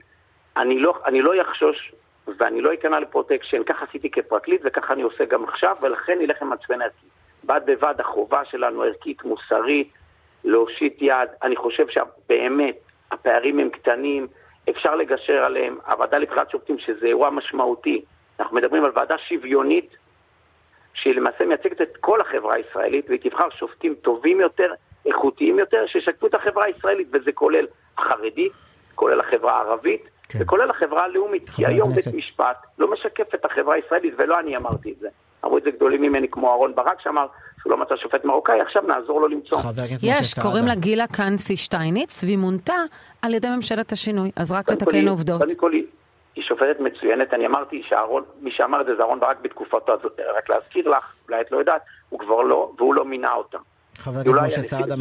אני 0.58 0.80
לא, 0.80 0.94
אני 1.06 1.22
לא 1.22 1.36
יחשוש 1.36 1.92
ואני 2.38 2.62
לא 2.62 2.74
אכנע 2.74 3.00
לפרוטקשן, 3.00 3.64
כך 3.64 3.84
עשיתי 3.84 4.12
כפרקליט 4.12 4.62
וככה 4.64 4.94
אני 4.94 5.02
עושה 5.02 5.26
גם 5.26 5.44
עכשיו, 5.44 5.76
ולכן 5.82 6.20
נלך 6.20 6.42
עם 6.42 6.50
מצפן 6.50 6.82
ערכי. 6.82 7.06
בד 7.44 7.62
בבד 7.66 7.96
החובה 8.00 8.46
שלנו 8.46 8.84
ערכית, 8.84 9.24
מוסרית, 9.24 9.94
להושיט 10.44 10.98
יד. 11.02 11.30
אני 11.44 11.56
חושב 11.56 11.86
שבאמת 11.90 12.76
הפערים 13.12 13.60
הם 13.60 13.70
קטנים, 13.70 14.28
אפשר 14.70 14.96
לגשר 14.96 15.44
עליהם. 15.46 15.78
הוועדה 15.88 16.18
לבחירת 16.18 16.52
שופטים, 16.52 16.80
שזה 16.80 17.06
אירוע 17.06 17.30
משמעותי, 17.30 18.02
אנחנו 18.40 18.56
מדברים 18.56 18.86
על 18.86 18.92
ועדה 18.96 19.18
שוויונית, 19.18 19.96
שהיא 20.94 21.16
למעשה 21.16 21.46
מייצגת 21.46 21.82
את 21.82 21.98
כל 22.00 22.22
החברה 22.22 22.56
הישראלית, 22.56 23.06
והיא 23.10 23.20
תבחר 23.24 23.50
שופטים 23.50 23.96
טובים 23.96 24.40
יותר, 24.40 24.74
איכותיים 25.06 25.60
יותר, 25.60 25.88
שישקפו 25.88 26.28
את 26.28 26.34
החברה 26.34 26.66
הישראלית, 26.66 27.08
וזה 27.12 27.32
כולל 27.32 27.68
החרדית, 27.98 28.52
כולל 28.96 29.20
החברה 29.20 29.58
הערבית, 29.58 30.10
כן. 30.30 30.40
וכולל 30.42 30.70
החברה 30.70 31.04
הלאומית, 31.04 31.50
כי 31.50 31.66
היום 31.66 31.96
בית 31.96 32.08
משפט 32.08 32.66
לא 32.78 32.92
משקף 32.92 33.36
את 33.36 33.46
החברה 33.46 33.76
הישראלית, 33.76 34.14
ולא 34.18 34.40
אני 34.40 34.58
אמרתי 34.58 34.92
את 34.92 35.00
זה. 35.00 35.08
אמרו 35.46 35.58
את 35.58 35.64
זה 35.64 35.72
גדולים 35.72 36.02
ממני 36.02 36.28
כמו 36.32 36.52
אהרן 36.52 36.76
ברק 36.76 37.02
שאמר 37.02 37.28
שהוא 37.62 37.72
לא 37.72 37.78
מצא 37.78 37.96
שופט 37.96 38.26
מרוקאי, 38.26 38.62
עכשיו 38.62 38.84
נעזור 38.88 39.22
לו 39.22 39.28
למצוא. 39.28 39.60
יש, 40.02 40.34
קוראים 40.34 40.66
לה 40.66 40.76
גילה 40.76 41.08
קנפי 41.08 41.58
שטייניץ, 41.58 42.24
והיא 42.24 42.38
מונתה 42.38 42.76
על 43.22 43.34
ידי 43.34 43.50
ממשלת 43.50 43.92
השינוי, 43.92 44.32
אז 44.36 44.52
רק 44.52 44.70
לתקן 44.70 45.08
עובדות. 45.08 45.42
קודם 45.42 45.56
כל 45.56 45.72
היא 46.36 46.44
שופטת 46.44 46.80
מצוינת, 46.80 47.34
אני 47.34 47.46
אמרתי 47.48 47.84
שאהרון, 47.90 48.24
מי 48.42 48.52
שאמר 48.52 48.82
את 48.82 48.86
זה 48.86 48.96
זה 48.96 49.02
אהרון 49.02 49.20
ברק 49.20 49.38
בתקופתו, 49.42 49.94
רק 50.38 50.50
להזכיר 50.50 50.90
לך, 50.90 51.14
אולי 51.30 51.42
את 51.42 51.52
לא 51.52 51.58
יודעת, 51.58 51.82
הוא 52.10 52.20
כבר 52.20 52.42
לא, 52.42 52.72
והוא 52.78 52.96
לא 52.96 53.06
מינה 53.06 53.34
אותה. 53.34 53.58
חבר 53.98 54.20
הכנסת 54.20 54.42
משה 54.46 54.64
סעדה 54.64 54.96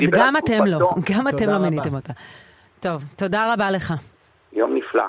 וגם 0.00 0.36
אתם 0.36 0.64
לא, 0.66 0.90
גם 1.12 1.28
אתם 1.28 1.50
לא 1.50 1.58
מיניתם 1.58 1.94
אותה. 1.94 2.12
טוב, 2.80 3.04
תודה 3.16 3.52
רבה 3.52 3.70
לך. 3.70 3.94
יום 4.58 4.76
נפלא. 4.76 5.04